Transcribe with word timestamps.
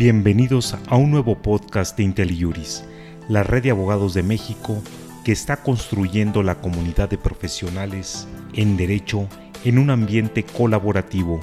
Bienvenidos 0.00 0.78
a 0.88 0.96
un 0.96 1.10
nuevo 1.10 1.42
podcast 1.42 1.94
de 1.98 2.04
IntelliJuris, 2.04 2.86
la 3.28 3.42
red 3.42 3.64
de 3.64 3.70
abogados 3.70 4.14
de 4.14 4.22
México 4.22 4.82
que 5.26 5.32
está 5.32 5.58
construyendo 5.58 6.42
la 6.42 6.54
comunidad 6.54 7.10
de 7.10 7.18
profesionales 7.18 8.26
en 8.54 8.78
derecho 8.78 9.28
en 9.62 9.78
un 9.78 9.90
ambiente 9.90 10.42
colaborativo, 10.42 11.40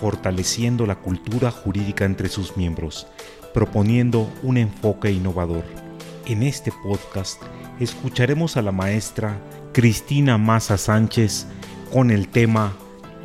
fortaleciendo 0.00 0.84
la 0.84 0.96
cultura 0.96 1.52
jurídica 1.52 2.04
entre 2.04 2.28
sus 2.28 2.56
miembros, 2.56 3.06
proponiendo 3.54 4.28
un 4.42 4.56
enfoque 4.56 5.12
innovador. 5.12 5.62
En 6.26 6.42
este 6.42 6.72
podcast 6.82 7.40
escucharemos 7.78 8.56
a 8.56 8.62
la 8.62 8.72
maestra 8.72 9.38
Cristina 9.72 10.38
Maza 10.38 10.76
Sánchez 10.76 11.46
con 11.92 12.10
el 12.10 12.26
tema 12.26 12.72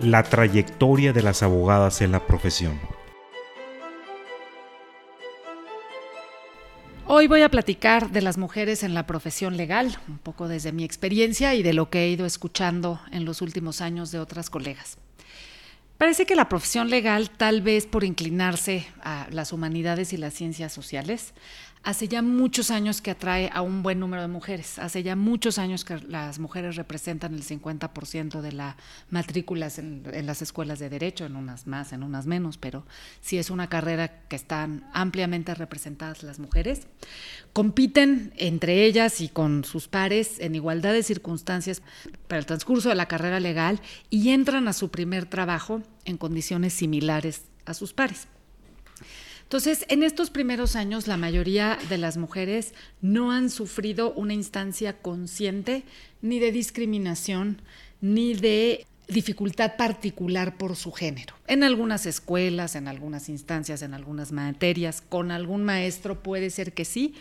La 0.04 0.22
trayectoria 0.22 1.14
de 1.14 1.24
las 1.24 1.42
abogadas 1.42 2.02
en 2.02 2.12
la 2.12 2.28
profesión. 2.28 2.97
Hoy 7.10 7.28
voy 7.28 7.42
a 7.42 7.50
platicar 7.50 8.12
de 8.12 8.22
las 8.22 8.38
mujeres 8.38 8.84
en 8.84 8.94
la 8.94 9.08
profesión 9.08 9.56
legal, 9.56 9.98
un 10.10 10.18
poco 10.18 10.50
desde 10.50 10.74
mi 10.74 10.84
experiencia 10.84 11.56
y 11.56 11.64
de 11.64 11.72
lo 11.72 11.90
que 11.90 12.04
he 12.04 12.10
ido 12.10 12.26
escuchando 12.26 13.00
en 13.14 13.24
los 13.24 13.42
últimos 13.42 13.80
años 13.80 14.12
de 14.12 14.20
otras 14.20 14.50
colegas. 14.50 14.98
Parece 15.98 16.26
que 16.26 16.36
la 16.36 16.50
profesión 16.50 16.90
legal, 16.90 17.30
tal 17.30 17.62
vez 17.62 17.86
por 17.86 18.04
inclinarse 18.04 18.86
a 19.02 19.26
las 19.32 19.54
humanidades 19.54 20.12
y 20.12 20.18
las 20.18 20.34
ciencias 20.34 20.74
sociales, 20.74 21.34
hace 21.84 22.08
ya 22.08 22.22
muchos 22.22 22.72
años 22.72 23.02
que 23.02 23.12
atrae 23.12 23.50
a 23.54 23.62
un 23.62 23.84
buen 23.84 24.00
número 24.00 24.22
de 24.22 24.28
mujeres. 24.28 24.80
Hace 24.80 25.04
ya 25.04 25.16
muchos 25.16 25.58
años 25.58 25.86
que 25.86 26.00
las 26.00 26.40
mujeres 26.40 26.76
representan 26.76 27.34
el 27.34 27.44
50% 27.44 28.42
de 28.42 28.52
las 28.52 28.76
matrículas 29.10 29.80
en, 29.80 30.04
las 30.26 30.42
escuelas 30.42 30.80
de 30.80 30.90
derecho, 30.90 31.26
en 31.26 31.36
unas 31.36 31.68
más, 31.68 31.94
en 31.94 32.04
unas 32.04 32.28
menos, 32.28 32.58
pero 32.58 32.86
sí 33.22 33.38
es 33.38 33.50
una 33.50 33.68
carrera 33.68 34.22
que 34.28 34.36
están 34.36 34.90
ampliamente 34.94 35.56
representadas 35.56 36.24
las 36.24 36.40
mujeres. 36.40 36.88
Compiten 37.54 38.34
entre 38.38 38.86
ellas 38.86 39.22
y 39.22 39.30
con 39.30 39.64
sus 39.64 39.88
pares 39.88 40.40
en 40.40 40.56
igualdad 40.56 40.94
de 40.94 41.04
circunstancias 41.04 41.82
para 42.28 42.40
el 42.40 42.46
transcurso 42.46 42.90
de 42.90 42.96
la 42.96 43.08
carrera 43.08 43.40
legal 43.40 43.82
y 44.10 44.30
entran 44.30 44.68
a 44.68 44.74
su 44.74 44.90
primer 44.90 45.26
trabajo 45.26 45.82
en 46.06 46.18
condiciones 46.18 46.74
similares 46.74 47.44
a 47.66 47.74
sus 47.74 47.94
pares. 47.94 48.28
Entonces, 49.48 49.86
en 49.88 50.04
estos 50.04 50.30
primeros 50.30 50.76
años, 50.76 51.08
la 51.08 51.16
mayoría 51.16 51.80
de 51.88 51.98
las 51.98 52.18
mujeres 52.18 52.74
no 53.02 53.32
han 53.32 53.50
sufrido 53.50 54.12
una 54.12 54.34
instancia 54.34 54.98
consciente 54.98 55.86
ni 56.22 56.40
de 56.40 56.52
discriminación, 56.52 57.62
ni 58.02 58.34
de 58.34 58.86
dificultad 59.08 59.78
particular 59.78 60.58
por 60.58 60.76
su 60.76 60.92
género. 60.92 61.34
En 61.48 61.64
algunas 61.64 62.06
escuelas, 62.06 62.76
en 62.76 62.90
algunas 62.90 63.30
instancias, 63.30 63.84
en 63.84 63.94
algunas 63.94 64.34
materias, 64.34 65.00
con 65.00 65.32
algún 65.32 65.64
maestro 65.64 66.22
puede 66.22 66.50
ser 66.50 66.74
que 66.74 66.84
sí, 66.84 67.14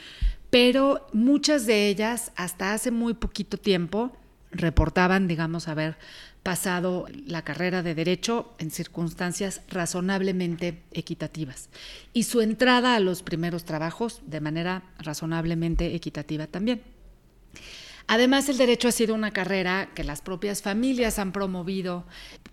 pero 0.50 1.06
muchas 1.12 1.64
de 1.64 1.86
ellas 1.86 2.33
hasta 2.34 2.74
hace 2.74 2.90
muy 2.90 3.14
poquito 3.14 3.56
tiempo 3.56 4.11
reportaban, 4.58 5.28
digamos, 5.28 5.68
haber 5.68 5.96
pasado 6.42 7.06
la 7.26 7.42
carrera 7.42 7.82
de 7.82 7.94
derecho 7.94 8.54
en 8.58 8.70
circunstancias 8.70 9.62
razonablemente 9.68 10.82
equitativas 10.92 11.70
y 12.12 12.22
su 12.22 12.40
entrada 12.40 12.94
a 12.94 13.00
los 13.00 13.22
primeros 13.22 13.64
trabajos 13.64 14.22
de 14.27 14.40
manera 14.40 14.84
razonablemente 14.98 15.94
equitativa 15.94 16.46
también. 16.46 16.82
Además, 18.06 18.48
el 18.48 18.58
derecho 18.58 18.86
ha 18.86 18.92
sido 18.92 19.14
una 19.14 19.32
carrera 19.32 19.90
que 19.94 20.04
las 20.04 20.22
propias 20.22 20.62
familias 20.62 21.18
han 21.18 21.32
promovido, 21.32 22.04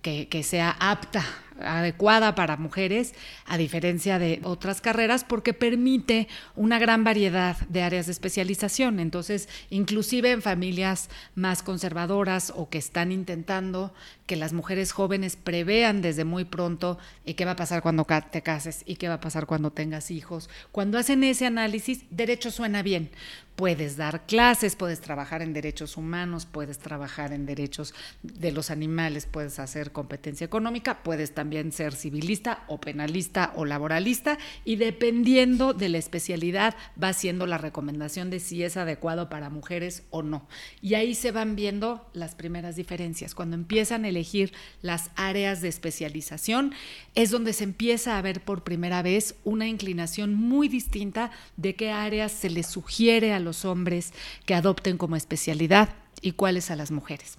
que, 0.02 0.28
que 0.28 0.42
sea 0.42 0.76
apta 0.80 1.24
adecuada 1.64 2.36
para 2.36 2.58
mujeres, 2.58 3.14
a 3.46 3.58
diferencia 3.58 4.20
de 4.20 4.40
otras 4.44 4.82
carreras, 4.82 5.24
porque 5.24 5.54
permite 5.54 6.28
una 6.56 6.80
gran 6.80 7.04
variedad 7.04 7.58
de 7.70 7.82
áreas 7.82 8.06
de 8.06 8.12
especialización. 8.12 9.00
Entonces, 9.00 9.50
inclusive 9.70 10.32
en 10.32 10.42
familias 10.42 11.10
más 11.36 11.64
conservadoras 11.64 12.54
o 12.56 12.70
que 12.70 12.78
están 12.78 13.12
intentando 13.12 13.94
que 14.26 14.36
las 14.36 14.54
mujeres 14.54 14.92
jóvenes 14.92 15.36
prevean 15.36 16.02
desde 16.02 16.24
muy 16.24 16.46
pronto 16.46 16.98
y 17.26 17.34
qué 17.34 17.46
va 17.46 17.52
a 17.52 17.56
pasar 17.56 17.82
cuando 17.82 18.06
te 18.32 18.42
cases 18.42 18.84
y 18.86 18.96
qué 18.96 19.10
va 19.10 19.16
a 19.16 19.20
pasar 19.20 19.46
cuando 19.46 19.72
tengas 19.72 20.12
hijos. 20.12 20.50
Cuando 20.72 20.98
hacen 20.98 21.24
ese 21.24 21.46
análisis, 21.46 22.04
derecho 22.10 22.52
suena 22.52 22.82
bien. 22.84 23.10
Puedes 23.56 23.98
dar 23.98 24.26
clases, 24.26 24.76
puedes 24.76 25.00
trabajar 25.00 25.44
en 25.44 25.54
derechos 25.54 25.96
humanos, 25.96 26.48
puedes 26.48 26.80
trabajar 26.80 27.34
en 27.34 27.46
derechos 27.46 27.94
de 28.24 28.52
los 28.52 28.72
animales, 28.72 29.28
puedes 29.28 29.60
hacer 29.60 29.92
competencia 29.92 30.46
económica, 30.46 31.04
puedes 31.04 31.36
también 31.36 31.53
ser 31.72 31.94
civilista 31.94 32.64
o 32.68 32.80
penalista 32.80 33.54
o 33.56 33.66
laboralista 33.66 34.38
y 34.66 34.76
dependiendo 34.76 35.74
de 35.74 35.90
la 35.90 35.98
especialidad 35.98 36.76
va 37.02 37.14
siendo 37.14 37.46
la 37.46 37.58
recomendación 37.58 38.30
de 38.30 38.40
si 38.40 38.64
es 38.64 38.78
adecuado 38.78 39.30
para 39.30 39.50
mujeres 39.50 40.04
o 40.10 40.24
no. 40.24 40.48
Y 40.82 40.96
ahí 40.96 41.16
se 41.16 41.32
van 41.32 41.56
viendo 41.56 42.10
las 42.14 42.36
primeras 42.36 42.76
diferencias. 42.76 43.36
Cuando 43.36 43.56
empiezan 43.56 44.06
a 44.06 44.10
elegir 44.10 44.54
las 44.82 45.12
áreas 45.16 45.62
de 45.62 45.70
especialización 45.70 46.74
es 47.16 47.32
donde 47.32 47.54
se 47.54 47.64
empieza 47.64 48.18
a 48.18 48.22
ver 48.22 48.42
por 48.42 48.64
primera 48.64 49.02
vez 49.02 49.36
una 49.44 49.68
inclinación 49.68 50.34
muy 50.34 50.68
distinta 50.68 51.32
de 51.58 51.76
qué 51.76 51.92
áreas 51.92 52.32
se 52.32 52.50
les 52.50 52.68
sugiere 52.68 53.34
a 53.34 53.40
los 53.40 53.66
hombres 53.66 54.14
que 54.46 54.56
adopten 54.56 54.98
como 54.98 55.16
especialidad 55.16 55.90
y 56.22 56.32
cuáles 56.32 56.72
a 56.72 56.76
las 56.76 56.92
mujeres. 56.92 57.38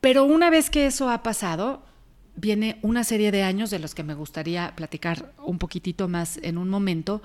Pero 0.00 0.24
una 0.24 0.50
vez 0.50 0.68
que 0.68 0.86
eso 0.86 1.08
ha 1.08 1.22
pasado, 1.22 1.82
viene 2.36 2.78
una 2.82 3.04
serie 3.04 3.30
de 3.30 3.42
años 3.42 3.70
de 3.70 3.78
los 3.78 3.94
que 3.94 4.02
me 4.02 4.14
gustaría 4.14 4.74
platicar 4.76 5.32
un 5.42 5.58
poquitito 5.58 6.08
más 6.08 6.38
en 6.42 6.58
un 6.58 6.68
momento, 6.68 7.22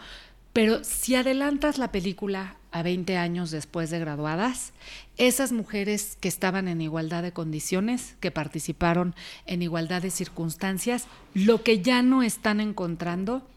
pero 0.53 0.83
si 0.83 1.15
adelantas 1.15 1.77
la 1.77 1.91
película 1.91 2.57
a 2.71 2.83
20 2.83 3.17
años 3.17 3.51
después 3.51 3.89
de 3.89 3.99
graduadas, 3.99 4.73
esas 5.17 5.51
mujeres 5.51 6.17
que 6.19 6.27
estaban 6.27 6.67
en 6.67 6.81
igualdad 6.81 7.23
de 7.23 7.31
condiciones, 7.31 8.15
que 8.19 8.31
participaron 8.31 9.15
en 9.45 9.61
igualdad 9.61 10.01
de 10.01 10.11
circunstancias, 10.11 11.07
lo 11.33 11.63
que 11.63 11.81
ya 11.81 12.01
no 12.01 12.23
están 12.23 12.59
encontrando 12.59 13.47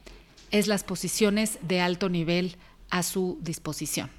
es 0.50 0.66
las 0.66 0.84
posiciones 0.84 1.58
de 1.62 1.80
alto 1.80 2.08
nivel 2.08 2.56
a 2.90 3.02
su 3.02 3.38
disposición. 3.40 4.10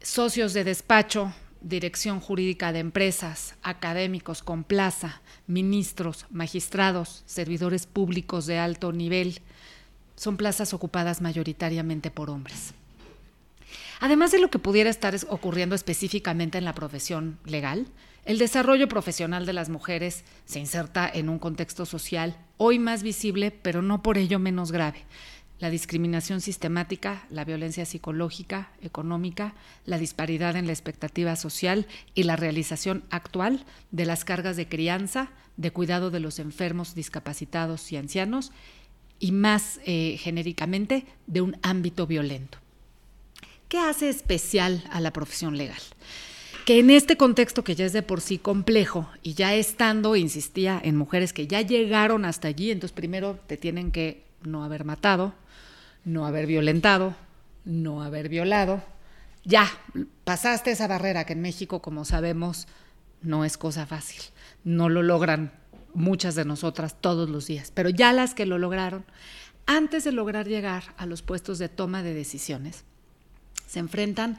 Socios 0.00 0.54
de 0.54 0.64
despacho, 0.64 1.34
dirección 1.60 2.20
jurídica 2.20 2.72
de 2.72 2.78
empresas, 2.78 3.54
académicos 3.62 4.42
con 4.42 4.64
plaza, 4.64 5.20
ministros, 5.46 6.26
magistrados, 6.30 7.22
servidores 7.26 7.86
públicos 7.86 8.46
de 8.46 8.58
alto 8.58 8.92
nivel, 8.92 9.40
son 10.16 10.36
plazas 10.36 10.74
ocupadas 10.74 11.20
mayoritariamente 11.20 12.10
por 12.10 12.30
hombres. 12.30 12.74
Además 14.00 14.32
de 14.32 14.40
lo 14.40 14.50
que 14.50 14.58
pudiera 14.58 14.90
estar 14.90 15.14
ocurriendo 15.28 15.74
específicamente 15.74 16.58
en 16.58 16.64
la 16.64 16.74
profesión 16.74 17.38
legal, 17.44 17.86
el 18.24 18.38
desarrollo 18.38 18.88
profesional 18.88 19.46
de 19.46 19.52
las 19.52 19.68
mujeres 19.68 20.24
se 20.44 20.58
inserta 20.58 21.10
en 21.12 21.28
un 21.28 21.38
contexto 21.38 21.86
social 21.86 22.36
hoy 22.58 22.78
más 22.78 23.02
visible, 23.02 23.50
pero 23.50 23.82
no 23.82 24.02
por 24.02 24.18
ello 24.18 24.38
menos 24.38 24.72
grave, 24.72 25.04
la 25.60 25.70
discriminación 25.70 26.40
sistemática, 26.40 27.26
la 27.30 27.44
violencia 27.44 27.84
psicológica, 27.84 28.72
económica, 28.82 29.54
la 29.84 29.98
disparidad 29.98 30.56
en 30.56 30.66
la 30.66 30.72
expectativa 30.72 31.36
social 31.36 31.86
y 32.14 32.22
la 32.24 32.36
realización 32.36 33.04
actual 33.10 33.64
de 33.90 34.06
las 34.06 34.24
cargas 34.24 34.56
de 34.56 34.68
crianza, 34.68 35.30
de 35.56 35.70
cuidado 35.70 36.10
de 36.10 36.20
los 36.20 36.38
enfermos, 36.38 36.94
discapacitados 36.94 37.92
y 37.92 37.96
ancianos, 37.96 38.52
y 39.18 39.32
más 39.32 39.80
eh, 39.84 40.16
genéricamente 40.18 41.04
de 41.26 41.42
un 41.42 41.58
ámbito 41.62 42.06
violento. 42.06 42.58
¿Qué 43.68 43.78
hace 43.78 44.08
especial 44.08 44.82
a 44.90 45.00
la 45.00 45.12
profesión 45.12 45.56
legal? 45.56 45.80
que 46.64 46.78
en 46.78 46.90
este 46.90 47.16
contexto 47.16 47.64
que 47.64 47.74
ya 47.74 47.86
es 47.86 47.92
de 47.92 48.02
por 48.02 48.20
sí 48.20 48.38
complejo 48.38 49.08
y 49.22 49.34
ya 49.34 49.54
estando, 49.54 50.14
insistía, 50.14 50.80
en 50.82 50.96
mujeres 50.96 51.32
que 51.32 51.46
ya 51.46 51.62
llegaron 51.62 52.24
hasta 52.24 52.48
allí, 52.48 52.70
entonces 52.70 52.94
primero 52.94 53.38
te 53.46 53.56
tienen 53.56 53.90
que 53.90 54.22
no 54.42 54.62
haber 54.62 54.84
matado, 54.84 55.34
no 56.04 56.26
haber 56.26 56.46
violentado, 56.46 57.14
no 57.64 58.02
haber 58.02 58.28
violado. 58.28 58.82
Ya, 59.44 59.70
pasaste 60.24 60.70
esa 60.70 60.86
barrera 60.86 61.24
que 61.24 61.32
en 61.32 61.42
México, 61.42 61.80
como 61.80 62.04
sabemos, 62.04 62.66
no 63.22 63.44
es 63.44 63.56
cosa 63.56 63.86
fácil. 63.86 64.22
No 64.64 64.88
lo 64.88 65.02
logran 65.02 65.52
muchas 65.94 66.34
de 66.34 66.44
nosotras 66.44 66.96
todos 67.00 67.28
los 67.28 67.46
días, 67.46 67.72
pero 67.74 67.88
ya 67.90 68.12
las 68.12 68.34
que 68.34 68.46
lo 68.46 68.58
lograron, 68.58 69.04
antes 69.66 70.04
de 70.04 70.12
lograr 70.12 70.46
llegar 70.46 70.94
a 70.96 71.06
los 71.06 71.22
puestos 71.22 71.58
de 71.58 71.68
toma 71.68 72.02
de 72.02 72.14
decisiones, 72.14 72.84
se 73.66 73.78
enfrentan 73.78 74.38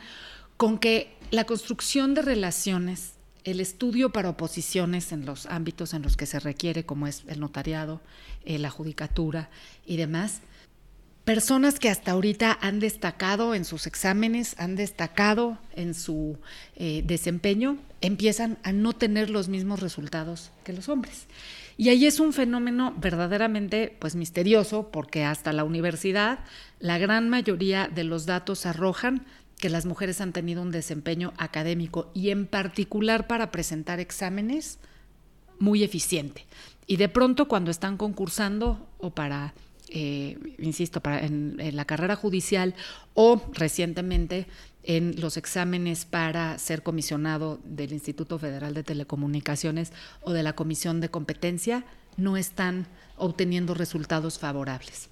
con 0.57 0.77
que 0.77 1.15
la 1.31 1.45
construcción 1.45 2.13
de 2.13 2.21
relaciones, 2.21 3.13
el 3.43 3.59
estudio 3.59 4.11
para 4.11 4.29
oposiciones 4.29 5.11
en 5.11 5.25
los 5.25 5.45
ámbitos 5.47 5.93
en 5.93 6.03
los 6.03 6.17
que 6.17 6.25
se 6.25 6.39
requiere, 6.39 6.85
como 6.85 7.07
es 7.07 7.23
el 7.27 7.39
notariado, 7.39 8.01
eh, 8.45 8.59
la 8.59 8.69
judicatura 8.69 9.49
y 9.85 9.97
demás, 9.97 10.41
personas 11.25 11.79
que 11.79 11.89
hasta 11.89 12.11
ahorita 12.11 12.57
han 12.61 12.79
destacado 12.79 13.53
en 13.53 13.65
sus 13.65 13.87
exámenes, 13.87 14.55
han 14.57 14.75
destacado 14.75 15.57
en 15.75 15.93
su 15.93 16.37
eh, 16.75 17.03
desempeño, 17.05 17.77
empiezan 18.01 18.57
a 18.63 18.71
no 18.71 18.93
tener 18.93 19.29
los 19.29 19.47
mismos 19.47 19.79
resultados 19.79 20.51
que 20.63 20.73
los 20.73 20.89
hombres. 20.89 21.27
Y 21.77 21.89
ahí 21.89 22.05
es 22.05 22.19
un 22.19 22.33
fenómeno 22.33 22.93
verdaderamente 22.97 23.95
pues 23.99 24.15
misterioso 24.15 24.89
porque 24.91 25.23
hasta 25.23 25.53
la 25.53 25.63
universidad 25.63 26.39
la 26.79 26.97
gran 26.97 27.29
mayoría 27.29 27.87
de 27.87 28.03
los 28.03 28.25
datos 28.25 28.65
arrojan 28.65 29.25
que 29.57 29.69
las 29.69 29.85
mujeres 29.85 30.21
han 30.21 30.33
tenido 30.33 30.61
un 30.63 30.71
desempeño 30.71 31.33
académico 31.37 32.11
y 32.15 32.31
en 32.31 32.47
particular 32.47 33.27
para 33.27 33.51
presentar 33.51 33.99
exámenes 33.99 34.79
muy 35.59 35.83
eficiente. 35.83 36.45
Y 36.87 36.97
de 36.97 37.09
pronto 37.09 37.47
cuando 37.47 37.69
están 37.69 37.95
concursando 37.95 38.89
o 38.97 39.11
para 39.11 39.53
eh, 39.93 40.37
insisto, 40.57 41.01
para, 41.01 41.25
en, 41.25 41.57
la 41.75 41.85
carrera 41.85 42.15
judicial 42.15 42.75
o 43.13 43.41
recientemente 43.53 44.47
en 44.83 45.19
los 45.19 45.37
exámenes 45.37 46.05
para 46.05 46.57
ser 46.57 46.81
comisionado 46.81 47.59
del 47.65 47.91
Instituto 47.91 48.39
Federal 48.39 48.73
de 48.73 48.83
Telecomunicaciones 48.83 49.91
o 50.21 50.31
de 50.31 50.43
la 50.43 50.53
Comisión 50.53 51.01
de 51.01 51.09
Competencia, 51.09 51.85
no 52.17 52.37
están 52.37 52.87
obteniendo 53.17 53.73
resultados 53.73 54.39
favorables. 54.39 55.09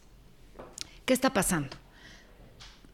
¿Qué 1.06 1.14
está 1.14 1.34
pasando? 1.34 1.76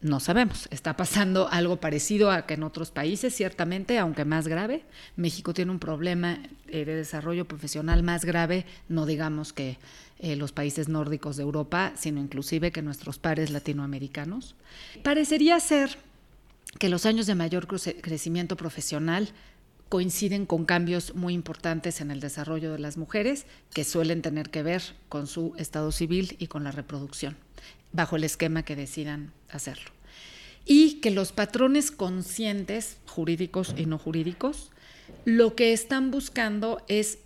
No 0.06 0.20
sabemos. 0.20 0.68
Está 0.70 0.96
pasando 0.96 1.50
algo 1.50 1.78
parecido 1.78 2.30
a 2.30 2.46
que 2.46 2.54
en 2.54 2.62
otros 2.62 2.92
países, 2.92 3.34
ciertamente, 3.34 3.98
aunque 3.98 4.24
más 4.24 4.48
grave. 4.48 4.84
México 5.16 5.52
tiene 5.52 5.72
un 5.72 5.80
problema 5.80 6.38
eh, 6.68 6.86
de 6.86 6.96
desarrollo 6.96 7.46
profesional 7.46 8.04
más 8.04 8.24
grave, 8.24 8.68
no 8.88 9.08
digamos 9.08 9.52
que 9.52 9.80
eh, 10.20 10.36
los 10.36 10.52
países 10.52 10.90
nórdicos 10.90 11.38
de 11.38 11.44
Europa, 11.44 11.92
sino 11.96 12.22
inclusive 12.22 12.72
que 12.72 12.84
nuestros 12.84 13.18
pares 13.18 13.50
latinoamericanos. 13.50 14.54
Parecería 15.02 15.60
ser 15.60 15.98
que 16.78 16.90
los 16.90 17.08
años 17.08 17.26
de 17.26 17.34
mayor 17.34 17.66
crecimiento 17.66 18.56
profesional 18.56 19.30
coinciden 19.90 20.46
con 20.46 20.66
cambios 20.66 21.16
muy 21.16 21.34
importantes 21.34 22.00
en 22.00 22.12
el 22.12 22.20
desarrollo 22.20 22.72
de 22.72 22.78
las 22.78 22.98
mujeres 22.98 23.48
que 23.74 23.84
suelen 23.84 24.22
tener 24.22 24.52
que 24.52 24.62
ver 24.62 24.84
con 25.10 25.26
su 25.26 25.56
estado 25.58 25.92
civil 25.92 26.36
y 26.38 26.46
con 26.46 26.64
la 26.64 26.70
reproducción, 26.70 27.38
bajo 27.92 28.18
el 28.18 28.24
esquema 28.24 28.62
que 28.62 28.76
decidan 28.76 29.32
hacerlo 29.50 29.95
y 30.66 31.00
que 31.00 31.12
los 31.12 31.32
patrones 31.32 31.92
conscientes, 31.92 32.98
jurídicos 33.06 33.74
y 33.78 33.86
no 33.86 33.98
jurídicos, 33.98 34.72
lo 35.24 35.56
que 35.56 35.72
están 35.74 36.12
buscando 36.12 36.84
es 36.88 37.20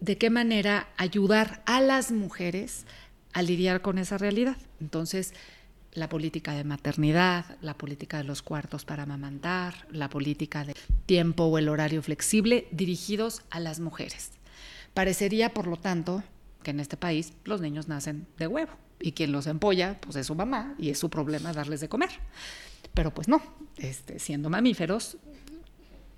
de 0.00 0.18
qué 0.18 0.30
manera 0.30 0.88
ayudar 0.96 1.62
a 1.64 1.80
las 1.80 2.10
mujeres 2.10 2.84
a 3.32 3.42
lidiar 3.42 3.82
con 3.82 3.98
esa 3.98 4.18
realidad. 4.18 4.56
Entonces, 4.80 5.32
la 5.92 6.08
política 6.08 6.52
de 6.52 6.64
maternidad, 6.64 7.56
la 7.62 7.74
política 7.74 8.18
de 8.18 8.24
los 8.24 8.42
cuartos 8.42 8.84
para 8.84 9.04
amamantar, 9.04 9.86
la 9.90 10.10
política 10.10 10.64
de 10.64 10.74
tiempo 11.06 11.44
o 11.44 11.58
el 11.58 11.68
horario 11.68 12.02
flexible 12.02 12.66
dirigidos 12.70 13.42
a 13.50 13.60
las 13.60 13.80
mujeres. 13.80 14.32
Parecería, 14.92 15.54
por 15.54 15.66
lo 15.66 15.76
tanto, 15.76 16.22
que 16.62 16.72
en 16.72 16.80
este 16.80 16.96
país 16.96 17.32
los 17.44 17.60
niños 17.60 17.88
nacen 17.88 18.26
de 18.38 18.46
huevo 18.46 18.72
y 19.00 19.12
quien 19.12 19.32
los 19.32 19.46
empolla 19.46 19.98
pues 20.00 20.16
es 20.16 20.26
su 20.26 20.34
mamá 20.34 20.74
y 20.78 20.90
es 20.90 20.98
su 20.98 21.10
problema 21.10 21.52
darles 21.52 21.80
de 21.80 21.88
comer. 21.88 22.10
Pero 22.94 23.12
pues 23.12 23.28
no, 23.28 23.42
este, 23.76 24.18
siendo 24.18 24.48
mamíferos, 24.48 25.18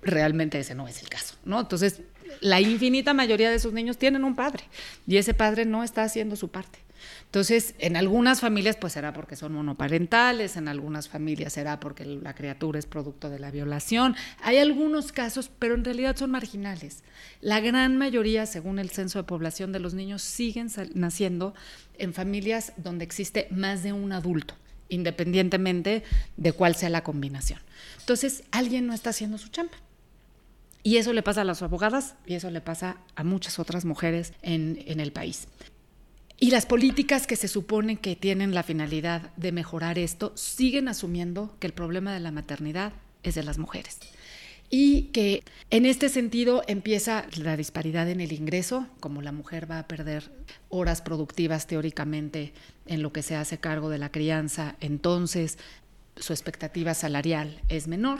realmente 0.01 0.59
ese 0.59 0.75
no 0.75 0.87
es 0.87 1.01
el 1.01 1.09
caso, 1.09 1.35
¿no? 1.43 1.59
Entonces, 1.59 2.01
la 2.41 2.61
infinita 2.61 3.13
mayoría 3.13 3.49
de 3.49 3.59
sus 3.59 3.73
niños 3.73 3.97
tienen 3.97 4.23
un 4.23 4.35
padre 4.35 4.63
y 5.05 5.17
ese 5.17 5.33
padre 5.33 5.65
no 5.65 5.83
está 5.83 6.03
haciendo 6.03 6.35
su 6.35 6.49
parte. 6.49 6.79
Entonces, 7.25 7.75
en 7.79 7.95
algunas 7.95 8.41
familias 8.41 8.75
pues 8.75 8.93
será 8.93 9.13
porque 9.13 9.35
son 9.35 9.53
monoparentales, 9.53 10.57
en 10.57 10.67
algunas 10.67 11.09
familias 11.09 11.53
será 11.53 11.79
porque 11.79 12.05
la 12.05 12.33
criatura 12.33 12.79
es 12.79 12.85
producto 12.85 13.29
de 13.29 13.39
la 13.39 13.51
violación. 13.51 14.15
Hay 14.41 14.57
algunos 14.57 15.11
casos, 15.11 15.51
pero 15.59 15.75
en 15.75 15.85
realidad 15.85 16.15
son 16.15 16.31
marginales. 16.31 17.03
La 17.41 17.59
gran 17.59 17.97
mayoría, 17.97 18.45
según 18.45 18.79
el 18.79 18.89
censo 18.89 19.19
de 19.19 19.23
población 19.23 19.71
de 19.71 19.79
los 19.79 19.93
niños, 19.93 20.21
siguen 20.21 20.69
naciendo 20.93 21.53
en 21.97 22.13
familias 22.13 22.73
donde 22.77 23.05
existe 23.05 23.47
más 23.51 23.83
de 23.83 23.93
un 23.93 24.11
adulto, 24.11 24.55
independientemente 24.89 26.03
de 26.37 26.51
cuál 26.53 26.75
sea 26.75 26.89
la 26.89 27.03
combinación. 27.03 27.59
Entonces, 27.99 28.43
alguien 28.51 28.87
no 28.87 28.93
está 28.93 29.11
haciendo 29.11 29.37
su 29.37 29.49
chamba. 29.49 29.73
Y 30.81 30.97
eso 30.97 31.13
le 31.13 31.21
pasa 31.23 31.41
a 31.41 31.43
las 31.43 31.61
abogadas 31.61 32.15
y 32.25 32.35
eso 32.35 32.49
le 32.49 32.61
pasa 32.61 32.97
a 33.15 33.23
muchas 33.23 33.59
otras 33.59 33.83
mujeres 33.83 34.33
en, 34.41 34.81
en 34.87 34.99
el 34.99 35.11
país. 35.11 35.47
Y 36.39 36.51
las 36.51 36.65
políticas 36.65 37.27
que 37.27 37.35
se 37.35 37.49
supone 37.49 37.97
que 37.97 38.15
tienen 38.15 38.53
la 38.53 38.63
finalidad 38.63 39.33
de 39.35 39.51
mejorar 39.51 39.99
esto 39.99 40.31
siguen 40.35 40.87
asumiendo 40.87 41.55
que 41.59 41.67
el 41.67 41.73
problema 41.73 42.13
de 42.13 42.21
la 42.21 42.31
maternidad 42.31 42.93
es 43.23 43.35
de 43.35 43.43
las 43.43 43.57
mujeres. 43.57 43.99
Y 44.69 45.03
que 45.11 45.43
en 45.69 45.85
este 45.85 46.07
sentido 46.07 46.63
empieza 46.67 47.25
la 47.35 47.57
disparidad 47.57 48.07
en 48.09 48.21
el 48.21 48.31
ingreso, 48.31 48.87
como 48.99 49.21
la 49.21 49.31
mujer 49.31 49.69
va 49.69 49.79
a 49.79 49.87
perder 49.87 50.31
horas 50.69 51.01
productivas 51.01 51.67
teóricamente 51.67 52.53
en 52.85 53.01
lo 53.01 53.11
que 53.11 53.23
se 53.23 53.35
hace 53.35 53.57
cargo 53.57 53.89
de 53.89 53.97
la 53.97 54.11
crianza, 54.11 54.75
entonces 54.79 55.57
su 56.15 56.31
expectativa 56.31 56.93
salarial 56.93 57.61
es 57.67 57.87
menor. 57.87 58.19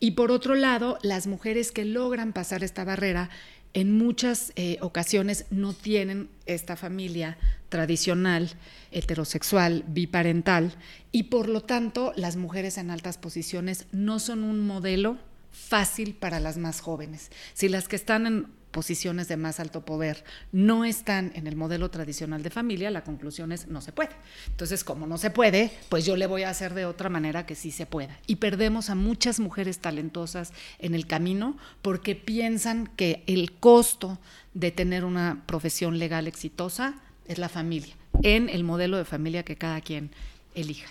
Y 0.00 0.12
por 0.12 0.30
otro 0.30 0.54
lado, 0.54 0.98
las 1.02 1.26
mujeres 1.26 1.72
que 1.72 1.84
logran 1.84 2.32
pasar 2.32 2.62
esta 2.62 2.84
barrera 2.84 3.30
en 3.80 3.96
muchas 3.96 4.52
eh, 4.56 4.78
ocasiones 4.80 5.44
no 5.50 5.72
tienen 5.72 6.28
esta 6.46 6.74
familia 6.74 7.38
tradicional, 7.68 8.50
heterosexual, 8.90 9.84
biparental, 9.86 10.74
y 11.12 11.24
por 11.24 11.48
lo 11.48 11.60
tanto 11.60 12.12
las 12.16 12.34
mujeres 12.34 12.76
en 12.76 12.90
altas 12.90 13.18
posiciones 13.18 13.86
no 13.92 14.18
son 14.18 14.42
un 14.42 14.66
modelo 14.66 15.16
fácil 15.52 16.14
para 16.14 16.40
las 16.40 16.58
más 16.58 16.80
jóvenes. 16.80 17.30
Si 17.54 17.68
las 17.68 17.86
que 17.86 17.94
están 17.94 18.26
en 18.26 18.46
posiciones 18.70 19.28
de 19.28 19.36
más 19.36 19.60
alto 19.60 19.84
poder 19.84 20.24
no 20.52 20.84
están 20.84 21.32
en 21.34 21.46
el 21.46 21.56
modelo 21.56 21.90
tradicional 21.90 22.42
de 22.42 22.50
familia, 22.50 22.90
la 22.90 23.04
conclusión 23.04 23.52
es 23.52 23.68
no 23.68 23.80
se 23.80 23.92
puede. 23.92 24.10
Entonces, 24.48 24.84
como 24.84 25.06
no 25.06 25.18
se 25.18 25.30
puede, 25.30 25.70
pues 25.88 26.04
yo 26.04 26.16
le 26.16 26.26
voy 26.26 26.42
a 26.42 26.50
hacer 26.50 26.74
de 26.74 26.86
otra 26.86 27.08
manera 27.08 27.46
que 27.46 27.54
sí 27.54 27.70
se 27.70 27.86
pueda. 27.86 28.18
Y 28.26 28.36
perdemos 28.36 28.90
a 28.90 28.94
muchas 28.94 29.40
mujeres 29.40 29.78
talentosas 29.78 30.52
en 30.78 30.94
el 30.94 31.06
camino 31.06 31.56
porque 31.82 32.14
piensan 32.14 32.86
que 32.86 33.22
el 33.26 33.52
costo 33.52 34.18
de 34.54 34.70
tener 34.70 35.04
una 35.04 35.44
profesión 35.46 35.98
legal 35.98 36.26
exitosa 36.26 36.94
es 37.26 37.38
la 37.38 37.48
familia, 37.48 37.94
en 38.22 38.48
el 38.48 38.64
modelo 38.64 38.96
de 38.96 39.04
familia 39.04 39.44
que 39.44 39.56
cada 39.56 39.80
quien 39.80 40.10
elija. 40.54 40.88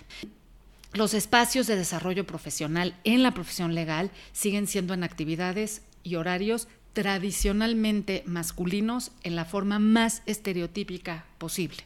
Los 0.94 1.12
espacios 1.12 1.66
de 1.66 1.76
desarrollo 1.76 2.26
profesional 2.26 2.94
en 3.04 3.22
la 3.22 3.32
profesión 3.32 3.74
legal 3.74 4.10
siguen 4.32 4.66
siendo 4.66 4.94
en 4.94 5.04
actividades 5.04 5.82
y 6.02 6.14
horarios 6.14 6.66
tradicionalmente 6.98 8.24
masculinos 8.26 9.12
en 9.22 9.36
la 9.36 9.44
forma 9.44 9.78
más 9.78 10.20
estereotípica 10.26 11.26
posible. 11.38 11.84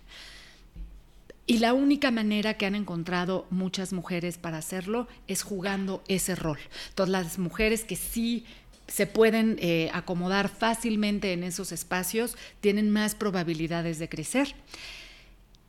Y 1.46 1.58
la 1.58 1.74
única 1.74 2.10
manera 2.10 2.54
que 2.54 2.64
han 2.64 2.74
encontrado 2.74 3.46
muchas 3.50 3.92
mujeres 3.92 4.38
para 4.38 4.56
hacerlo 4.56 5.08
es 5.28 5.42
jugando 5.42 6.02
ese 6.08 6.34
rol. 6.34 6.58
Todas 6.94 7.10
las 7.10 7.38
mujeres 7.38 7.84
que 7.84 7.96
sí 7.96 8.46
se 8.88 9.06
pueden 9.06 9.58
eh, 9.60 9.90
acomodar 9.92 10.48
fácilmente 10.48 11.34
en 11.34 11.44
esos 11.44 11.72
espacios 11.72 12.38
tienen 12.62 12.88
más 12.88 13.14
probabilidades 13.14 13.98
de 13.98 14.08
crecer. 14.08 14.54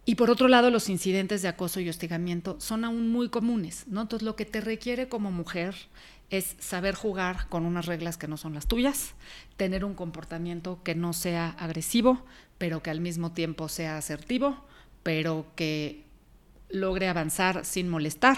Y 0.05 0.15
por 0.15 0.29
otro 0.29 0.47
lado, 0.49 0.69
los 0.69 0.89
incidentes 0.89 1.41
de 1.41 1.47
acoso 1.47 1.79
y 1.79 1.87
hostigamiento 1.87 2.57
son 2.59 2.83
aún 2.83 3.09
muy 3.09 3.29
comunes, 3.29 3.85
¿no? 3.87 4.01
Entonces, 4.01 4.25
lo 4.25 4.35
que 4.35 4.45
te 4.45 4.59
requiere 4.59 5.07
como 5.07 5.31
mujer 5.31 5.75
es 6.29 6.55
saber 6.59 6.95
jugar 6.95 7.47
con 7.47 7.65
unas 7.65 7.85
reglas 7.85 8.17
que 8.17 8.27
no 8.27 8.37
son 8.37 8.53
las 8.53 8.67
tuyas, 8.67 9.13
tener 9.55 9.85
un 9.85 9.93
comportamiento 9.93 10.81
que 10.83 10.95
no 10.95 11.13
sea 11.13 11.51
agresivo, 11.51 12.25
pero 12.57 12.81
que 12.81 12.89
al 12.89 12.99
mismo 12.99 13.31
tiempo 13.31 13.69
sea 13.69 13.97
asertivo, 13.97 14.65
pero 15.03 15.45
que 15.55 16.03
logre 16.69 17.07
avanzar 17.07 17.65
sin 17.65 17.87
molestar. 17.87 18.37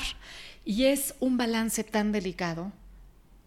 Y 0.65 0.86
es 0.86 1.15
un 1.19 1.38
balance 1.38 1.84
tan 1.84 2.12
delicado 2.12 2.72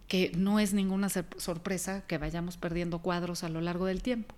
que 0.09 0.33
no 0.37 0.59
es 0.59 0.73
ninguna 0.73 1.09
sorpresa 1.09 2.03
que 2.07 2.19
vayamos 2.19 2.57
perdiendo 2.57 3.01
cuadros 3.01 3.45
a 3.45 3.49
lo 3.49 3.61
largo 3.61 3.87
del 3.87 4.03
tiempo. 4.03 4.35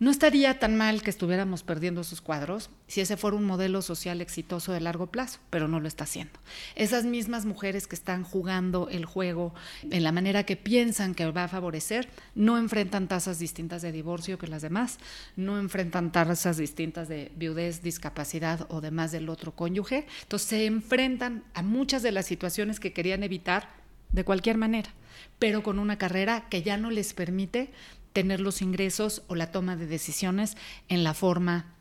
No 0.00 0.12
estaría 0.12 0.60
tan 0.60 0.76
mal 0.76 1.02
que 1.02 1.10
estuviéramos 1.10 1.64
perdiendo 1.64 2.02
esos 2.02 2.20
cuadros 2.20 2.70
si 2.86 3.00
ese 3.00 3.16
fuera 3.16 3.36
un 3.36 3.44
modelo 3.44 3.82
social 3.82 4.20
exitoso 4.20 4.72
de 4.72 4.80
largo 4.80 5.08
plazo, 5.08 5.40
pero 5.50 5.66
no 5.66 5.80
lo 5.80 5.88
está 5.88 6.04
haciendo. 6.04 6.38
Esas 6.76 7.04
mismas 7.04 7.46
mujeres 7.46 7.88
que 7.88 7.96
están 7.96 8.22
jugando 8.22 8.88
el 8.90 9.04
juego 9.04 9.54
en 9.90 10.04
la 10.04 10.12
manera 10.12 10.44
que 10.44 10.54
piensan 10.54 11.16
que 11.16 11.28
va 11.28 11.44
a 11.44 11.48
favorecer, 11.48 12.08
no 12.36 12.58
enfrentan 12.58 13.08
tasas 13.08 13.40
distintas 13.40 13.82
de 13.82 13.90
divorcio 13.90 14.38
que 14.38 14.46
las 14.46 14.62
demás, 14.62 14.98
no 15.34 15.58
enfrentan 15.58 16.12
tasas 16.12 16.58
distintas 16.58 17.08
de 17.08 17.32
viudez, 17.34 17.82
discapacidad 17.82 18.66
o 18.70 18.80
demás 18.80 19.10
del 19.10 19.28
otro 19.28 19.56
cónyuge. 19.56 20.06
Entonces 20.22 20.48
se 20.48 20.66
enfrentan 20.66 21.42
a 21.54 21.62
muchas 21.62 22.04
de 22.04 22.12
las 22.12 22.26
situaciones 22.26 22.78
que 22.78 22.92
querían 22.92 23.24
evitar 23.24 23.68
de 24.12 24.24
cualquier 24.24 24.58
manera, 24.58 24.90
pero 25.38 25.62
con 25.62 25.78
una 25.78 25.98
carrera 25.98 26.46
que 26.48 26.62
ya 26.62 26.76
no 26.76 26.90
les 26.90 27.12
permite 27.14 27.70
tener 28.12 28.40
los 28.40 28.62
ingresos 28.62 29.22
o 29.28 29.34
la 29.34 29.52
toma 29.52 29.76
de 29.76 29.86
decisiones 29.86 30.56
en 30.88 31.04
la 31.04 31.14
forma 31.14 31.74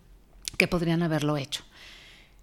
que 0.58 0.68
podrían 0.68 1.04
haberlo 1.04 1.38
hecho. 1.38 1.64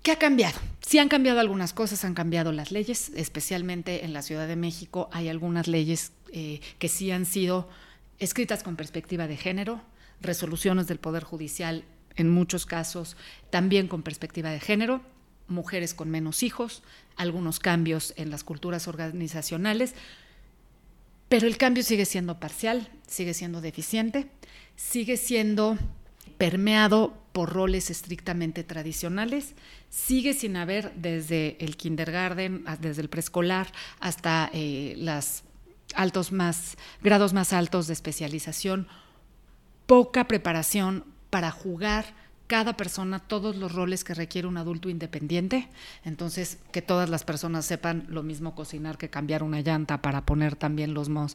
¿Qué 0.02 0.12
ha 0.12 0.18
cambiado? 0.18 0.58
Sí 0.80 0.98
han 0.98 1.08
cambiado 1.08 1.40
algunas 1.40 1.72
cosas, 1.72 2.04
han 2.04 2.14
cambiado 2.14 2.52
las 2.52 2.70
leyes, 2.70 3.10
especialmente 3.16 4.04
en 4.04 4.12
la 4.12 4.20
Ciudad 4.22 4.46
de 4.46 4.56
México 4.56 5.08
hay 5.12 5.28
algunas 5.28 5.66
leyes 5.66 6.12
eh, 6.32 6.60
que 6.78 6.88
sí 6.88 7.10
han 7.10 7.24
sido 7.24 7.68
escritas 8.18 8.62
con 8.62 8.76
perspectiva 8.76 9.26
de 9.26 9.36
género, 9.36 9.80
resoluciones 10.20 10.86
del 10.86 10.98
Poder 10.98 11.24
Judicial 11.24 11.84
en 12.16 12.30
muchos 12.30 12.66
casos 12.66 13.16
también 13.50 13.88
con 13.88 14.02
perspectiva 14.02 14.50
de 14.50 14.60
género, 14.60 15.00
mujeres 15.48 15.94
con 15.94 16.10
menos 16.10 16.42
hijos, 16.42 16.82
algunos 17.16 17.58
cambios 17.58 18.14
en 18.16 18.30
las 18.30 18.44
culturas 18.44 18.88
organizacionales, 18.88 19.94
pero 21.34 21.48
el 21.48 21.56
cambio 21.56 21.82
sigue 21.82 22.04
siendo 22.04 22.38
parcial, 22.38 22.88
sigue 23.08 23.34
siendo 23.34 23.60
deficiente, 23.60 24.28
sigue 24.76 25.16
siendo 25.16 25.76
permeado 26.38 27.20
por 27.32 27.52
roles 27.52 27.90
estrictamente 27.90 28.62
tradicionales, 28.62 29.56
sigue 29.90 30.32
sin 30.34 30.56
haber 30.56 30.92
desde 30.94 31.56
el 31.58 31.76
kindergarten, 31.76 32.64
desde 32.80 33.02
el 33.02 33.08
preescolar 33.08 33.66
hasta 33.98 34.48
eh, 34.52 34.94
los 34.96 35.42
altos 35.96 36.30
más, 36.30 36.76
grados 37.02 37.32
más 37.32 37.52
altos 37.52 37.88
de 37.88 37.94
especialización, 37.94 38.86
poca 39.86 40.28
preparación 40.28 41.04
para 41.30 41.50
jugar 41.50 42.14
cada 42.46 42.76
persona 42.76 43.20
todos 43.20 43.56
los 43.56 43.72
roles 43.72 44.04
que 44.04 44.14
requiere 44.14 44.46
un 44.46 44.56
adulto 44.56 44.88
independiente. 44.88 45.68
Entonces, 46.04 46.58
que 46.72 46.82
todas 46.82 47.08
las 47.08 47.24
personas 47.24 47.64
sepan 47.64 48.04
lo 48.08 48.22
mismo 48.22 48.54
cocinar 48.54 48.98
que 48.98 49.08
cambiar 49.08 49.42
una 49.42 49.60
llanta 49.60 50.02
para 50.02 50.26
poner 50.26 50.54
también 50.56 50.94
los 50.94 51.08
más, 51.08 51.34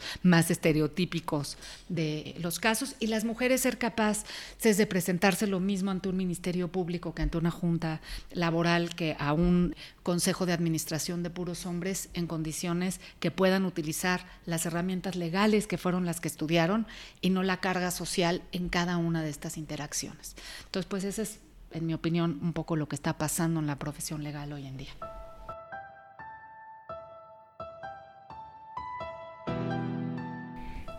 estereotípicos 0.50 1.58
de 1.88 2.36
los 2.40 2.60
casos. 2.60 2.96
Y 3.00 3.08
las 3.08 3.26
mujeres 3.26 3.62
ser 3.62 3.78
capaces 3.78 4.78
de 4.78 4.86
presentarse 4.86 5.48
lo 5.48 5.60
mismo 5.60 5.92
ante 5.92 6.10
un 6.10 6.18
ministerio 6.18 6.68
público 6.68 7.14
que 7.14 7.24
ante 7.24 7.38
una 7.38 7.52
junta 7.52 8.02
laboral, 8.32 8.96
que 8.96 9.16
a 9.20 9.34
un 9.34 9.76
consejo 10.10 10.48
de 10.48 10.54
administración 10.54 11.22
de 11.22 11.30
puros 11.30 11.68
hombres 11.68 12.10
en 12.16 12.26
condiciones 12.26 13.00
que 13.20 13.30
puedan 13.30 13.64
utilizar 13.64 14.26
las 14.48 14.66
herramientas 14.66 15.16
legales 15.16 15.68
que 15.68 15.78
fueron 15.78 16.08
las 16.08 16.20
que 16.20 16.28
estudiaron 16.28 16.88
y 17.22 17.30
no 17.30 17.44
la 17.44 17.58
carga 17.58 17.92
social 17.92 18.42
en 18.52 18.70
cada 18.70 18.98
una 18.98 19.22
de 19.22 19.30
estas 19.30 19.56
interacciones. 19.56 20.36
Entonces, 20.66 20.90
pues 20.90 21.04
ese 21.04 21.22
es, 21.22 21.40
en 21.70 21.86
mi 21.86 21.94
opinión, 21.94 22.40
un 22.42 22.54
poco 22.54 22.76
lo 22.76 22.90
que 22.90 22.96
está 22.96 23.20
pasando 23.20 23.60
en 23.60 23.68
la 23.68 23.78
profesión 23.78 24.24
legal 24.24 24.52
hoy 24.52 24.66
en 24.66 24.78
día. 24.78 24.90